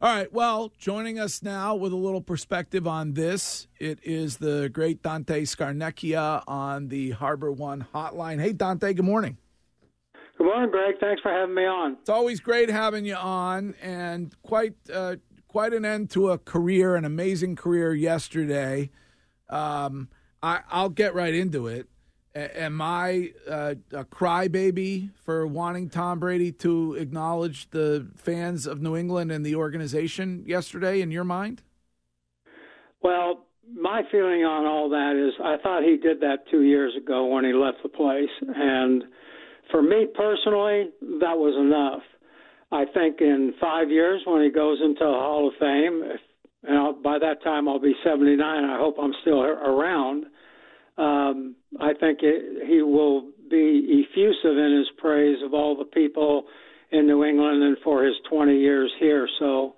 [0.00, 0.32] All right.
[0.32, 5.42] Well, joining us now with a little perspective on this, it is the great Dante
[5.42, 8.40] Scarnecchia on the Harbor One hotline.
[8.40, 9.38] Hey, Dante, good morning.
[10.36, 10.94] Good morning, Greg.
[11.00, 11.96] Thanks for having me on.
[12.00, 15.16] It's always great having you on, and quite uh,
[15.48, 18.90] quite an end to a career, an amazing career yesterday.
[19.50, 20.10] Um,
[20.40, 21.88] I, I'll get right into it
[22.38, 28.96] am I uh, a crybaby for wanting Tom Brady to acknowledge the fans of New
[28.96, 31.62] England and the organization yesterday in your mind?
[33.02, 37.26] Well, my feeling on all that is I thought he did that two years ago
[37.26, 38.30] when he left the place.
[38.40, 39.04] And
[39.70, 42.02] for me personally, that was enough.
[42.70, 46.20] I think in five years when he goes into the Hall of Fame, if,
[46.64, 50.26] and I'll, by that time I'll be 79, I hope I'm still around–
[50.98, 56.44] um, I think it, he will be effusive in his praise of all the people
[56.90, 59.28] in New England and for his 20 years here.
[59.38, 59.74] So,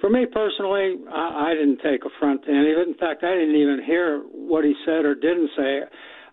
[0.00, 2.88] for me personally, I, I didn't take affront to any of it.
[2.88, 5.80] In fact, I didn't even hear what he said or didn't say.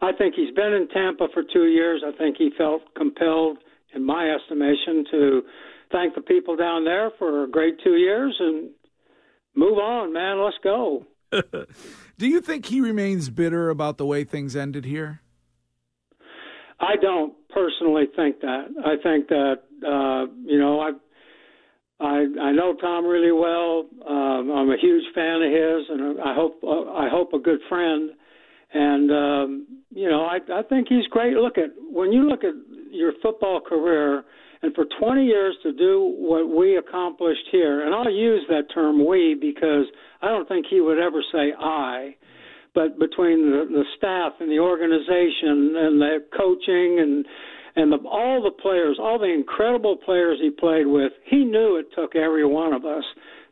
[0.01, 2.01] I think he's been in Tampa for two years.
[2.05, 3.57] I think he felt compelled,
[3.93, 5.41] in my estimation, to
[5.91, 8.69] thank the people down there for a great two years and
[9.55, 10.43] move on, man.
[10.43, 11.05] Let's go.
[11.31, 15.21] Do you think he remains bitter about the way things ended here?
[16.79, 18.67] I don't personally think that.
[18.85, 20.91] I think that uh, you know I
[21.99, 23.85] I I know Tom really well.
[24.07, 27.59] Um, I'm a huge fan of his, and I hope uh, I hope a good
[27.67, 28.11] friend.
[28.73, 31.35] And um, you know I I think he's great.
[31.35, 32.53] Look at when you look at
[32.91, 34.23] your football career
[34.61, 39.05] and for 20 years to do what we accomplished here, and I'll use that term
[39.05, 39.85] we because
[40.21, 42.15] I don't think he would ever say I,
[42.75, 47.25] but between the, the staff and the organization and the coaching and
[47.75, 51.85] and the, all the players, all the incredible players he played with, he knew it
[51.95, 53.03] took every one of us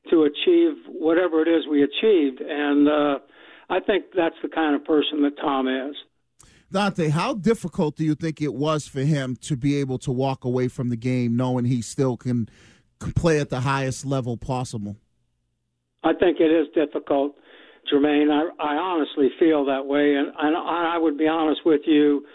[0.09, 3.19] to achieve whatever it is we achieved, and uh,
[3.69, 5.95] I think that's the kind of person that Tom is.
[6.72, 10.44] Dante, how difficult do you think it was for him to be able to walk
[10.44, 12.50] away from the game knowing he still can
[13.16, 14.98] play at the highest level possible?
[16.04, 17.36] I think it is difficult,
[17.92, 18.32] Jermaine.
[18.32, 22.26] I, I honestly feel that way, and, and I would be honest with you.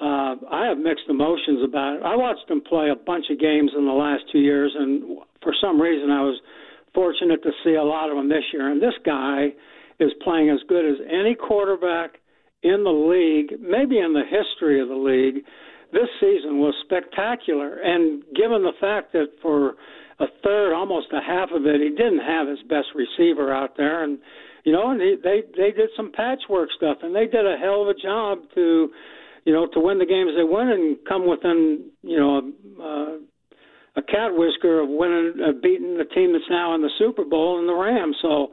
[0.00, 2.02] Uh, I have mixed emotions about it.
[2.02, 5.54] I watched him play a bunch of games in the last two years, and for
[5.60, 6.40] some reason, I was
[6.94, 8.70] fortunate to see a lot of them this year.
[8.70, 9.54] And this guy
[10.00, 12.18] is playing as good as any quarterback
[12.64, 15.44] in the league, maybe in the history of the league,
[15.92, 17.76] this season was spectacular.
[17.76, 19.74] And given the fact that for
[20.18, 24.02] a third, almost a half of it, he didn't have his best receiver out there,
[24.02, 24.18] and
[24.64, 27.82] you know, and he, they they did some patchwork stuff, and they did a hell
[27.82, 28.88] of a job to,
[29.44, 34.02] you know, to win the games they win and come within, you know, uh, a
[34.02, 37.68] cat whisker of winning, uh, beating the team that's now in the Super Bowl and
[37.68, 38.16] the Rams.
[38.22, 38.48] So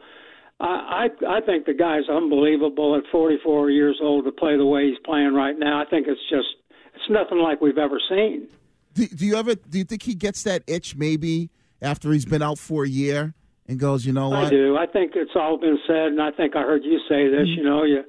[0.61, 4.87] I, I I think the guy's unbelievable at 44 years old to play the way
[4.87, 5.81] he's playing right now.
[5.81, 6.47] I think it's just
[6.93, 8.47] it's nothing like we've ever seen.
[8.93, 11.49] Do, do you ever do you think he gets that itch maybe
[11.81, 13.33] after he's been out for a year
[13.67, 14.45] and goes, you know what?
[14.45, 14.77] I do.
[14.77, 17.47] I think it's all been said, and I think I heard you say this.
[17.47, 17.57] Mm-hmm.
[17.57, 18.03] You know, you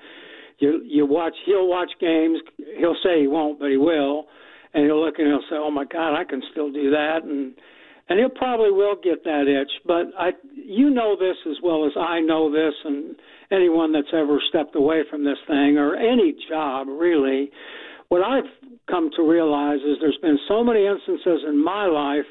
[0.58, 1.34] you you watch.
[1.46, 2.40] He'll watch games.
[2.78, 4.26] He'll say he won't, but he will,
[4.74, 7.54] and he'll look and he'll say, "Oh my God, I can still do that," and
[8.08, 9.70] and he'll probably will get that itch.
[9.86, 10.32] But I,
[10.64, 13.16] you know this as well as I know this, and
[13.50, 17.50] anyone that's ever stepped away from this thing or any job really.
[18.08, 18.50] What I've
[18.90, 22.26] come to realize is there's been so many instances in my life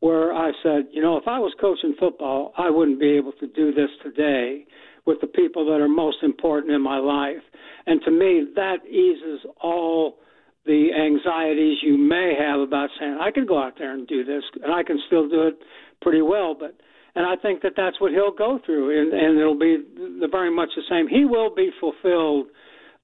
[0.00, 3.46] where I said, you know, if I was coaching football, I wouldn't be able to
[3.48, 4.66] do this today
[5.06, 7.42] with the people that are most important in my life.
[7.86, 10.18] And to me, that eases all
[10.66, 14.42] the anxieties you may have about saying I can go out there and do this
[14.62, 15.58] and I can still do it
[16.00, 16.74] pretty well but
[17.14, 19.78] and I think that that's what he'll go through and and it'll be
[20.20, 22.46] the, very much the same he will be fulfilled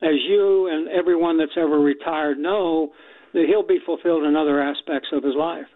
[0.03, 2.93] as you and everyone that's ever retired know
[3.33, 5.67] that he'll be fulfilled in other aspects of his life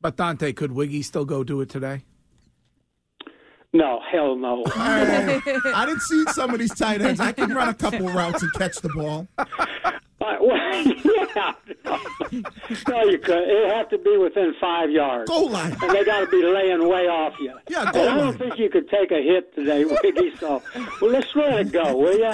[0.00, 2.02] but Dante could Wiggy still go do it today
[3.74, 4.64] no, hell no.
[4.76, 7.20] I didn't see some of these tight ends.
[7.20, 9.26] I can run a couple routes and catch the ball.
[10.22, 10.84] Uh, well,
[11.36, 11.52] yeah.
[11.84, 13.42] No, you could.
[13.48, 15.28] It have to be within five yards.
[15.28, 15.76] Goal line.
[15.82, 17.52] And they got to be laying way off you.
[17.68, 18.18] Yeah, goal and line.
[18.18, 20.36] I don't think you could take a hit today, Wiggy.
[20.38, 20.62] So,
[21.00, 22.32] well, let's let it go, will you?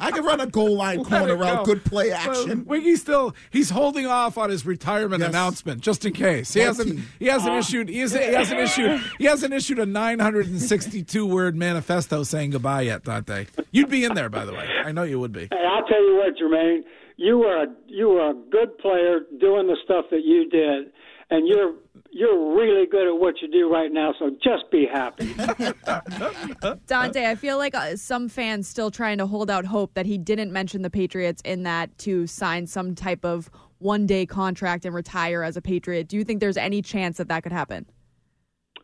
[0.00, 1.64] I can run a goal line corner route.
[1.64, 2.64] Good play action.
[2.64, 5.30] Well, Wiggy still he's holding off on his retirement yes.
[5.30, 6.54] announcement just in case.
[6.54, 7.00] He hasn't.
[7.18, 7.88] He hasn't uh, issued.
[7.88, 9.00] He hasn't, he hasn't issued.
[9.18, 13.46] He hasn't issued a 962 word manifesto saying goodbye yet, Dante.
[13.70, 14.68] You'd be in there, by the way.
[14.84, 15.48] I know you would be.
[15.50, 16.84] Hey, I'll tell you what, Jermaine
[17.16, 18.95] you were a, you were a good player
[19.38, 20.92] doing the stuff that you did,
[21.30, 21.74] and you're
[22.10, 25.34] you're really good at what you do right now, so just be happy.
[26.86, 30.18] Dante, I feel like uh, some fans still trying to hold out hope that he
[30.18, 34.94] didn't mention the Patriots in that to sign some type of one day contract and
[34.94, 36.08] retire as a Patriot.
[36.08, 37.86] Do you think there's any chance that that could happen?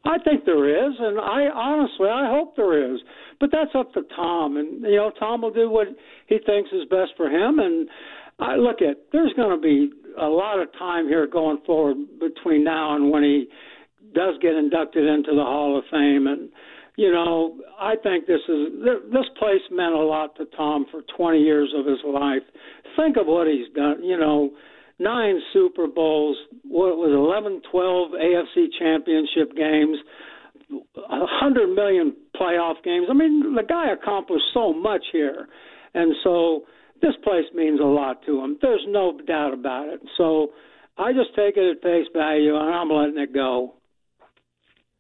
[0.05, 3.01] I think there is, and I honestly I hope there is.
[3.39, 5.89] But that's up to Tom, and you know Tom will do what
[6.27, 7.59] he thinks is best for him.
[7.59, 7.89] And
[8.39, 12.65] I look at there's going to be a lot of time here going forward between
[12.65, 13.49] now and when he
[14.15, 16.27] does get inducted into the Hall of Fame.
[16.27, 16.51] And
[16.97, 18.69] you know, I think this is
[19.13, 22.43] this place meant a lot to Tom for 20 years of his life.
[22.97, 24.05] Think of what he's done.
[24.05, 24.51] You know,
[24.99, 29.99] nine Super Bowls, what was 11, 12 AFC Championship games.
[30.97, 33.07] Hundred million playoff games.
[33.11, 35.47] I mean, the guy accomplished so much here,
[35.93, 36.63] and so
[37.03, 38.59] this place means a lot to him.
[38.63, 40.01] There's no doubt about it.
[40.17, 40.51] So
[40.97, 43.75] I just take it at face value, and I'm letting it go.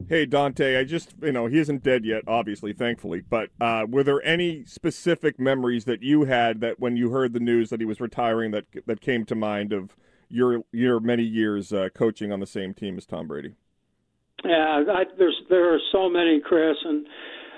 [0.08, 3.20] Hey Dante, I just you know he isn't dead yet, obviously, thankfully.
[3.20, 7.40] But uh, were there any specific memories that you had that when you heard the
[7.40, 9.96] news that he was retiring that that came to mind of
[10.28, 13.54] your your many years uh, coaching on the same team as Tom Brady?
[14.44, 17.06] Yeah, I, there's there are so many, Chris, and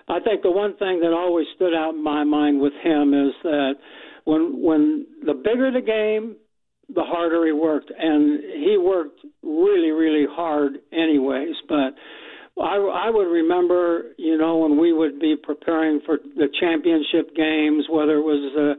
[0.09, 3.33] I think the one thing that always stood out in my mind with him is
[3.43, 3.77] that
[4.25, 6.37] when when the bigger the game,
[6.95, 11.55] the harder he worked, and he worked really really hard anyways.
[11.69, 11.95] But
[12.61, 17.87] I, I would remember, you know, when we would be preparing for the championship games,
[17.91, 18.75] whether it was the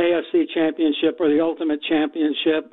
[0.00, 2.72] AFC championship or the ultimate championship,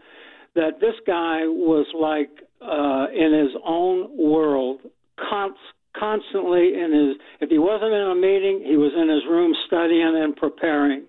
[0.56, 2.30] that this guy was like
[2.62, 4.82] uh, in his own world,
[5.18, 5.58] const-
[5.98, 7.18] constantly in his.
[7.42, 11.06] If he wasn't in a meeting, he was in his room studying and preparing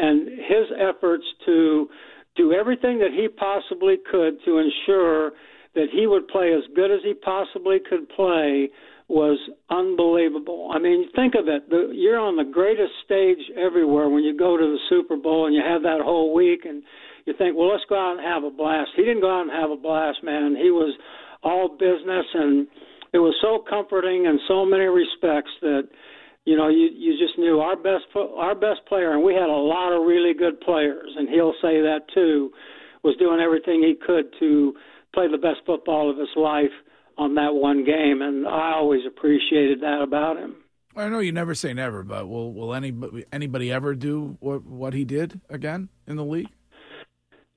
[0.00, 1.88] and his efforts to
[2.36, 5.32] do everything that he possibly could to ensure
[5.74, 8.70] that he would play as good as he possibly could play
[9.08, 9.38] was
[9.70, 10.70] unbelievable.
[10.72, 11.68] I mean, think of it.
[11.68, 15.54] The, you're on the greatest stage everywhere when you go to the Super Bowl and
[15.54, 16.82] you have that whole week and
[17.26, 18.90] you think, well, let's go out and have a blast.
[18.94, 20.54] He didn't go out and have a blast, man.
[20.54, 20.94] He was
[21.42, 22.68] all business and
[23.12, 25.88] it was so comforting in so many respects that
[26.50, 29.52] you know, you you just knew our best our best player, and we had a
[29.52, 32.50] lot of really good players, and he'll say that too,
[33.04, 34.74] was doing everything he could to
[35.14, 36.74] play the best football of his life
[37.16, 40.56] on that one game, and I always appreciated that about him.
[40.96, 44.92] I know you never say never, but will will anybody anybody ever do what what
[44.92, 46.48] he did again in the league?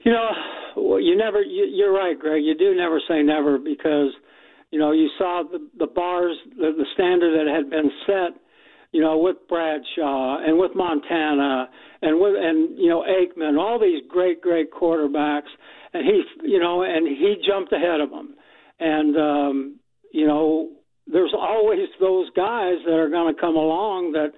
[0.05, 1.41] You know, you never.
[1.41, 2.43] You, you're right, Greg.
[2.43, 4.11] You do never say never because
[4.69, 8.42] you know you saw the the bars, the, the standard that had been set
[8.93, 11.67] you know, with Bradshaw and with Montana
[12.01, 15.51] and with and you know Aikman, all these great great quarterbacks,
[15.93, 18.35] and he you know and he jumped ahead of them,
[18.79, 19.79] and um,
[20.13, 20.69] you know
[21.07, 24.31] there's always those guys that are going to come along that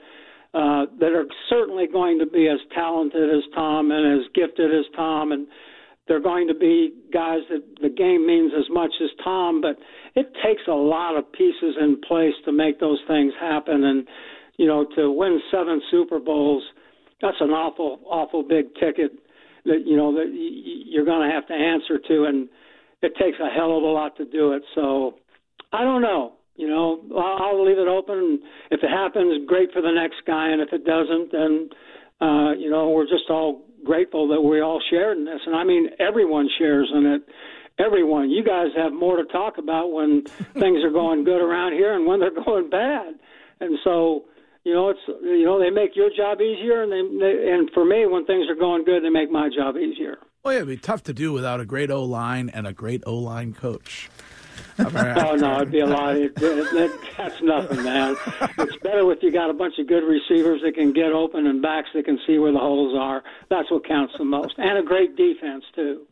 [0.57, 4.85] uh, that are certainly going to be as talented as Tom and as gifted as
[4.95, 5.33] Tom.
[5.33, 5.47] And
[6.07, 9.75] they're going to be guys that the game means as much as Tom, but
[10.15, 13.83] it takes a lot of pieces in place to make those things happen.
[13.83, 14.07] And
[14.57, 16.63] you know, to win seven Super Bowls,
[17.21, 19.11] that's an awful, awful big ticket
[19.65, 22.49] that you know that you're going to have to answer to, and
[23.01, 24.63] it takes a hell of a lot to do it.
[24.75, 25.15] So
[25.73, 26.33] I don't know.
[26.55, 28.39] You know, I'll leave it open.
[28.71, 31.69] If it happens, great for the next guy, and if it doesn't, then
[32.21, 35.41] uh, you know we're just all grateful that we all shared in this.
[35.45, 37.21] And I mean, everyone shares in it.
[37.77, 38.29] Everyone.
[38.29, 42.05] You guys have more to talk about when things are going good around here and
[42.05, 43.15] when they're going bad.
[43.59, 44.25] And so
[44.65, 47.85] you know, it's you know they make your job easier, and they, they and for
[47.85, 50.17] me, when things are going good, they make my job easier.
[50.43, 53.03] Well, yeah, it'd be tough to do without a great O line and a great
[53.05, 54.09] O line coach.
[54.79, 56.17] oh no, it'd be a lot.
[56.17, 58.15] It, it, that's nothing, man.
[58.57, 61.61] It's better if you got a bunch of good receivers that can get open and
[61.61, 63.23] backs that can see where the holes are.
[63.49, 66.07] That's what counts the most, and a great defense too.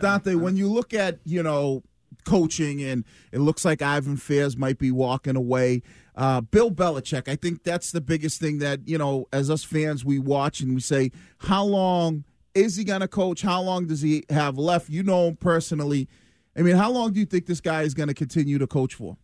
[0.00, 1.82] Dante, when you look at you know
[2.24, 5.82] coaching and it looks like Ivan Fears might be walking away.
[6.16, 10.04] Uh, Bill Belichick, I think that's the biggest thing that, you know, as us fans,
[10.04, 12.24] we watch and we say, how long
[12.54, 13.42] is he going to coach?
[13.42, 14.88] How long does he have left?
[14.88, 16.08] You know him personally.
[16.56, 18.94] I mean, how long do you think this guy is going to continue to coach
[18.94, 19.16] for?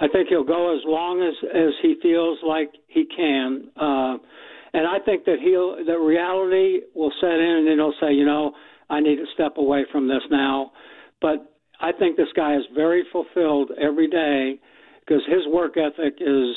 [0.00, 4.18] I think he'll go as long as as he feels like he can, uh,
[4.72, 8.26] and I think that he'll the reality will set in, and then he'll say, you
[8.26, 8.52] know,
[8.90, 10.72] I need to step away from this now.
[11.20, 14.60] But I think this guy is very fulfilled every day
[15.00, 16.54] because his work ethic is,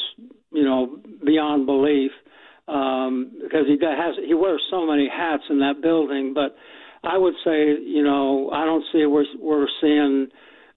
[0.52, 2.12] you know, beyond belief.
[2.68, 6.34] Um, because he has he wears so many hats in that building.
[6.34, 6.56] But
[7.04, 10.28] I would say, you know, I don't see we're we're seeing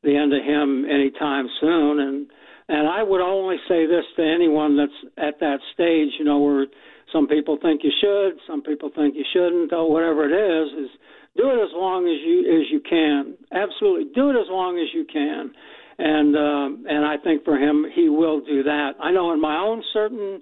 [0.02, 1.99] the end of him anytime soon.
[1.99, 2.26] And
[2.70, 6.66] and I would only say this to anyone that's at that stage, you know, where
[7.12, 10.90] some people think you should, some people think you shouldn't, or whatever it is, is
[11.36, 13.34] do it as long as you as you can.
[13.50, 15.50] Absolutely, do it as long as you can.
[15.98, 18.92] And um, and I think for him, he will do that.
[19.02, 20.40] I know in my own certain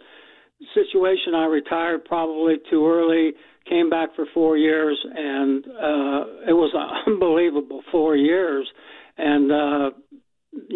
[0.74, 3.32] situation, I retired probably too early.
[3.70, 8.68] Came back for four years, and uh, it was an unbelievable four years.
[9.16, 9.90] And uh,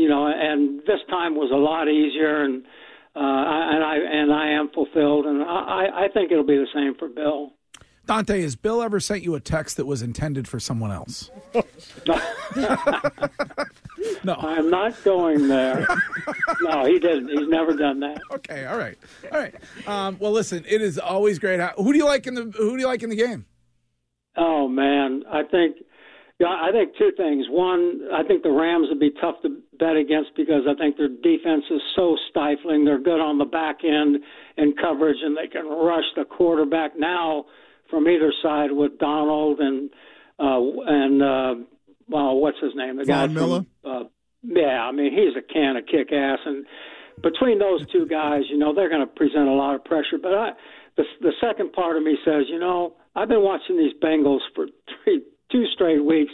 [0.02, 2.64] you know, and this time was a lot easier, and
[3.14, 6.97] uh, and I and I am fulfilled, and I, I think it'll be the same
[6.99, 7.52] for Bill.
[8.04, 11.30] Dante, has Bill ever sent you a text that was intended for someone else?
[14.25, 15.87] no, I'm not going there.
[16.62, 17.28] no, he didn't.
[17.28, 18.21] He's never done that.
[18.32, 18.99] Okay, all right,
[19.30, 19.54] all right.
[19.87, 21.61] Um, well, listen, it is always great.
[21.76, 23.47] Who do you like in the Who do you like in the game?
[24.37, 25.76] Oh man, I think
[26.42, 27.46] yeah, I think two things.
[27.49, 31.08] One, I think the Rams would be tough to bet against because I think their
[31.08, 32.84] defense is so stifling.
[32.84, 34.18] They're good on the back end
[34.56, 37.44] in coverage, and they can rush the quarterback now
[37.88, 39.90] from either side with Donald and
[40.40, 41.54] uh, and uh,
[42.08, 42.96] well, what's his name?
[42.96, 43.64] The Von guy Miller.
[43.82, 44.08] From, uh,
[44.42, 46.66] yeah, I mean he's a can of kick ass, and
[47.22, 50.18] between those two guys, you know, they're going to present a lot of pressure.
[50.20, 50.50] But I,
[50.96, 54.66] the the second part of me says, you know, I've been watching these Bengals for
[55.52, 56.32] two straight weeks.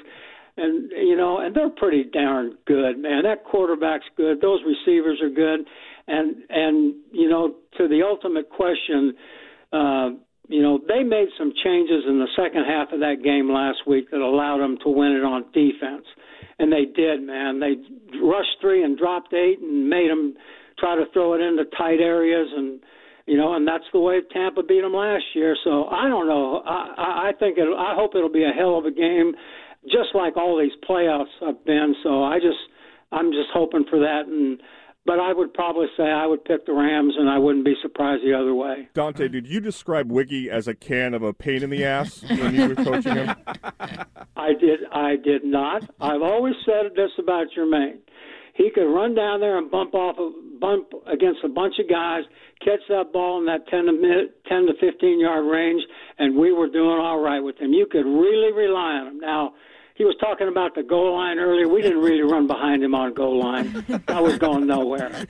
[0.56, 3.22] And you know, and they're pretty darn good, man.
[3.22, 4.40] That quarterback's good.
[4.40, 5.60] Those receivers are good,
[6.08, 9.14] and and you know, to the ultimate question,
[9.72, 10.08] uh,
[10.48, 14.10] you know, they made some changes in the second half of that game last week
[14.10, 16.06] that allowed them to win it on defense,
[16.58, 17.60] and they did, man.
[17.60, 17.76] They
[18.18, 20.34] rushed three and dropped eight, and made them
[20.78, 22.80] try to throw it into tight areas and
[23.28, 25.54] you know, and that's the way Tampa beat them last year.
[25.62, 26.62] So I don't know.
[26.66, 27.68] I, I think it.
[27.68, 29.35] I hope it'll be a hell of a game,
[29.85, 31.94] just like all these playoffs have been.
[32.02, 32.58] So I just,
[33.12, 34.23] I'm just hoping for that.
[34.26, 34.61] And
[35.04, 38.23] but I would probably say I would pick the Rams, and I wouldn't be surprised
[38.25, 38.88] the other way.
[38.94, 42.54] Dante, did you describe Wiggy as a can of a pain in the ass when
[42.54, 43.35] you were coaching him?
[44.37, 44.80] I did.
[44.92, 45.82] I did not.
[46.00, 47.99] I've always said this about Jermaine.
[48.58, 52.24] He could run down there and bump off a bump against a bunch of guys,
[52.60, 55.80] catch that ball in that 10 to 10 to 15 yard range,
[56.18, 57.72] and we were doing all right with him.
[57.72, 59.20] You could really rely on him.
[59.20, 59.54] Now,
[59.94, 61.68] he was talking about the goal line earlier.
[61.68, 63.84] We didn't really run behind him on goal line.
[64.08, 65.08] I was going nowhere.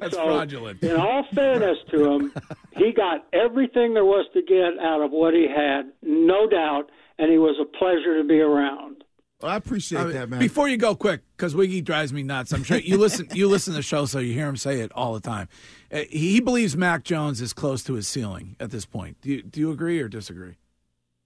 [0.00, 0.82] That's so, fraudulent.
[0.82, 2.32] In all fairness to him,
[2.76, 7.30] he got everything there was to get out of what he had, no doubt, and
[7.30, 9.04] he was a pleasure to be around.
[9.40, 10.40] Well, I appreciate I mean, that, man.
[10.40, 12.52] Before you go, quick, because Wiggy drives me nuts.
[12.52, 13.28] I'm sure you listen.
[13.34, 15.48] you listen to the show, so you hear him say it all the time.
[15.92, 19.20] Uh, he believes Mac Jones is close to his ceiling at this point.
[19.20, 20.56] Do you, do you agree or disagree?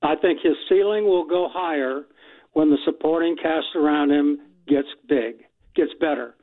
[0.02, 2.02] I think his ceiling will go higher
[2.52, 5.45] when the supporting cast around him gets big,
[5.76, 6.35] gets better.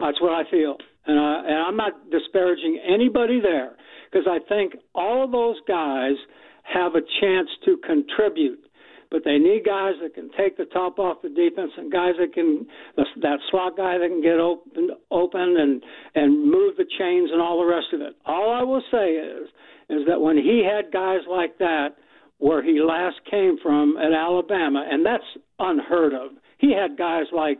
[0.00, 3.76] That's what I feel, and, I, and I'm not disparaging anybody there
[4.10, 6.14] because I think all of those guys
[6.62, 8.67] have a chance to contribute
[9.10, 12.32] but they need guys that can take the top off the defense and guys that
[12.34, 15.82] can that slot guy that can get open open and
[16.14, 18.14] and move the chains and all the rest of it.
[18.26, 19.48] All I will say is
[19.88, 21.96] is that when he had guys like that
[22.38, 25.24] where he last came from at Alabama, and that's
[25.58, 26.30] unheard of.
[26.58, 27.58] He had guys like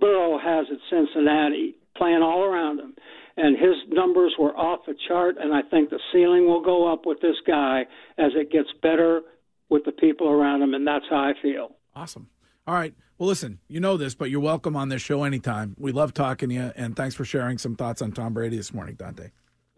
[0.00, 2.94] Burrow has at Cincinnati playing all around him
[3.36, 7.06] and his numbers were off the chart and I think the ceiling will go up
[7.06, 7.82] with this guy
[8.18, 9.22] as it gets better
[9.70, 11.76] with the people around him, and that's how I feel.
[11.94, 12.28] Awesome.
[12.66, 12.94] All right.
[13.18, 15.74] Well, listen, you know this, but you're welcome on this show anytime.
[15.78, 18.72] We love talking to you, and thanks for sharing some thoughts on Tom Brady this
[18.72, 19.30] morning, Dante.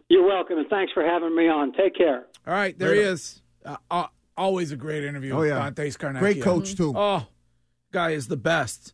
[0.08, 1.72] You're welcome, and thanks for having me on.
[1.72, 2.26] Take care.
[2.46, 3.00] All right, there Later.
[3.02, 3.42] he is.
[3.64, 4.06] Uh, uh,
[4.36, 5.32] always a great interview.
[5.32, 6.18] Oh yeah, Dante Scarnecchia.
[6.18, 6.92] Great coach too.
[6.96, 7.26] Oh,
[7.92, 8.92] guy is the best.